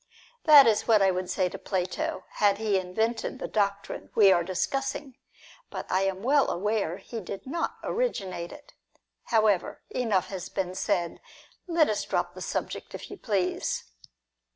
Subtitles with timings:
[0.45, 4.43] That is what I would say to Plato, had he invented the doctrine we are
[4.43, 5.15] discussing;
[5.69, 8.73] but I am well aware he did not originate it.
[9.25, 11.21] However, enough has been said.
[11.67, 13.91] Let us drop the subject, if you please.